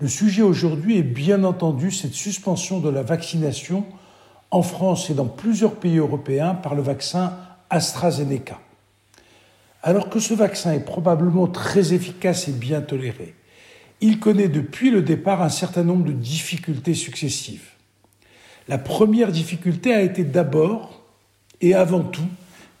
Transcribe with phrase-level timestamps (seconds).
[0.00, 3.84] Le sujet aujourd'hui est bien entendu cette suspension de la vaccination
[4.50, 7.36] en France et dans plusieurs pays européens par le vaccin
[7.68, 8.58] AstraZeneca.
[9.82, 13.34] Alors que ce vaccin est probablement très efficace et bien toléré,
[14.00, 17.68] il connaît depuis le départ un certain nombre de difficultés successives.
[18.68, 21.02] La première difficulté a été d'abord
[21.60, 22.28] et avant tout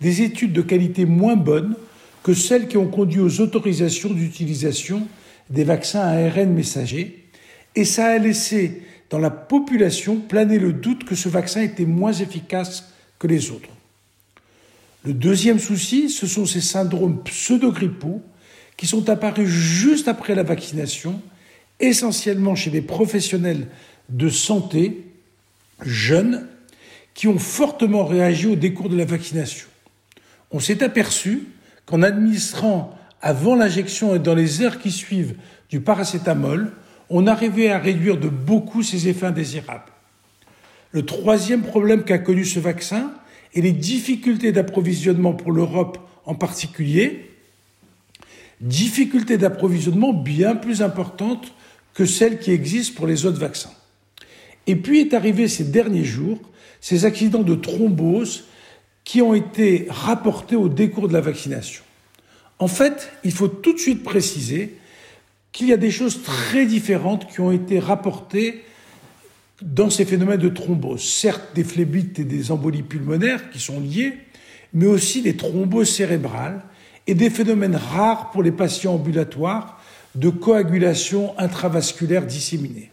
[0.00, 1.74] des études de qualité moins bonnes
[2.22, 5.06] que celles qui ont conduit aux autorisations d'utilisation
[5.50, 7.24] des vaccins à ARN messager,
[7.76, 12.12] et ça a laissé dans la population planer le doute que ce vaccin était moins
[12.12, 13.68] efficace que les autres.
[15.04, 18.22] Le deuxième souci, ce sont ces syndromes pseudo-grippaux
[18.76, 21.20] qui sont apparus juste après la vaccination,
[21.80, 23.66] essentiellement chez des professionnels
[24.08, 25.06] de santé
[25.82, 26.46] jeunes
[27.14, 29.66] qui ont fortement réagi au décours de la vaccination.
[30.50, 31.48] On s'est aperçu
[31.86, 35.34] qu'en administrant avant l'injection et dans les heures qui suivent
[35.68, 36.72] du paracétamol,
[37.08, 39.92] on arrivait à réduire de beaucoup ces effets indésirables.
[40.92, 43.12] Le troisième problème qu'a connu ce vaccin
[43.54, 47.30] est les difficultés d'approvisionnement pour l'Europe en particulier,
[48.60, 51.52] difficultés d'approvisionnement bien plus importantes
[51.94, 53.72] que celles qui existent pour les autres vaccins.
[54.66, 56.38] Et puis est arrivé ces derniers jours
[56.80, 58.44] ces accidents de thrombose
[59.04, 61.82] qui ont été rapportés au décours de la vaccination.
[62.60, 64.76] En fait, il faut tout de suite préciser
[65.50, 68.62] qu'il y a des choses très différentes qui ont été rapportées
[69.62, 71.02] dans ces phénomènes de thrombose.
[71.02, 74.12] Certes, des phlébites et des embolies pulmonaires qui sont liés,
[74.74, 76.62] mais aussi des thromboses cérébrales
[77.06, 79.82] et des phénomènes rares pour les patients ambulatoires
[80.14, 82.90] de coagulation intravasculaire disséminée.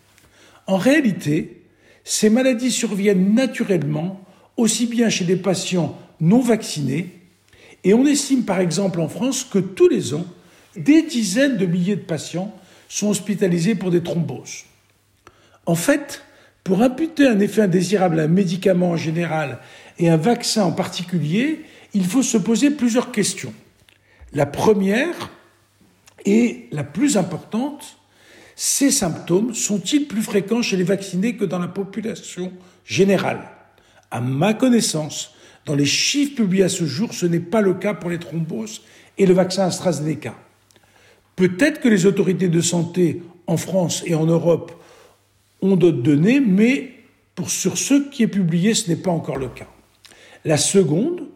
[0.65, 1.61] En réalité,
[2.05, 4.21] ces maladies surviennent naturellement
[4.55, 7.16] aussi bien chez des patients non vaccinés
[7.83, 10.25] et on estime par exemple en France que tous les ans,
[10.75, 12.53] des dizaines de milliers de patients
[12.89, 14.63] sont hospitalisés pour des thromboses.
[15.65, 16.23] En fait,
[16.63, 19.59] pour imputer un effet indésirable à un médicament en général
[19.99, 23.53] et un vaccin en particulier, il faut se poser plusieurs questions.
[24.33, 25.31] La première,
[26.25, 27.97] et la plus importante,
[28.55, 32.51] ces symptômes sont-ils plus fréquents chez les vaccinés que dans la population
[32.83, 33.49] générale?
[34.11, 35.33] À ma connaissance,
[35.67, 38.81] dans les chiffres publiés à ce jour, ce n'est pas le cas pour les thromboses
[39.17, 40.33] et le vaccin AstraZeneca.
[41.35, 44.71] Peut-être que les autorités de santé en France et en Europe
[45.61, 46.93] ont d'autres données, mais
[47.45, 49.67] sur ce qui est publié, ce n'est pas encore le cas.
[50.45, 51.27] La seconde,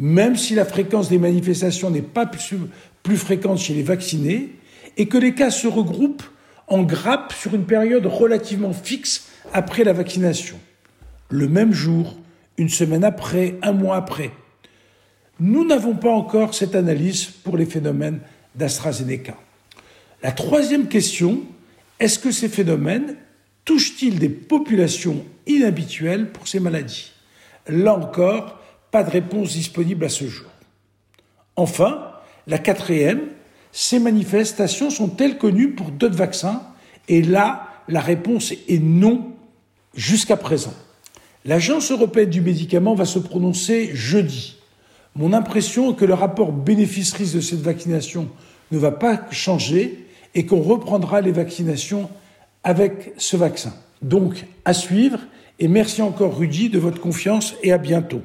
[0.00, 2.58] même si la fréquence des manifestations n'est pas plus,
[3.04, 4.50] plus fréquente chez les vaccinés,
[4.96, 6.24] et que les cas se regroupent
[6.66, 10.56] en grappe sur une période relativement fixe après la vaccination.
[11.30, 12.16] Le même jour,
[12.58, 14.30] une semaine après, un mois après.
[15.38, 18.20] Nous n'avons pas encore cette analyse pour les phénomènes
[18.54, 19.36] d'AstraZeneca.
[20.22, 21.42] La troisième question,
[22.00, 23.16] est-ce que ces phénomènes
[23.64, 27.12] touchent-ils des populations inhabituelles pour ces maladies?
[27.68, 30.50] Là encore, pas de réponse disponible à ce jour.
[31.56, 32.12] Enfin,
[32.46, 33.20] la quatrième,
[33.72, 36.62] ces manifestations sont-elles connues pour d'autres vaccins?
[37.08, 39.32] Et là, la réponse est non
[39.94, 40.74] jusqu'à présent.
[41.46, 44.56] L'Agence européenne du médicament va se prononcer jeudi.
[45.14, 48.28] Mon impression est que le rapport bénéfice-risque de cette vaccination
[48.72, 52.10] ne va pas changer et qu'on reprendra les vaccinations
[52.64, 53.72] avec ce vaccin.
[54.02, 55.20] Donc, à suivre,
[55.60, 58.22] et merci encore Rudy de votre confiance et à bientôt.